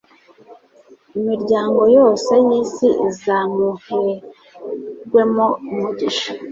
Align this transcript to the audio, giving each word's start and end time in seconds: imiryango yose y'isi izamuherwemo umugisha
imiryango 1.19 1.81
yose 1.97 2.31
y'isi 2.47 2.87
izamuherwemo 3.09 5.47
umugisha 5.71 6.29